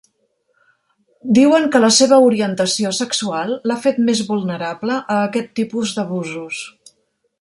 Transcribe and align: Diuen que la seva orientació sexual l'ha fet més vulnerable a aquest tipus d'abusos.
Diuen 1.37 1.67
que 1.75 1.81
la 1.83 1.91
seva 1.97 2.19
orientació 2.29 2.93
sexual 3.01 3.53
l'ha 3.71 3.77
fet 3.83 3.99
més 4.09 4.25
vulnerable 4.31 4.97
a 5.17 5.19
aquest 5.27 5.53
tipus 5.61 5.95
d'abusos. 5.99 6.65